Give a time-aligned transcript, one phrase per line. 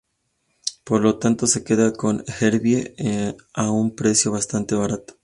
[0.83, 2.95] Por lo tanto, se queda con Herbie
[3.53, 5.17] a un precio bastante barato.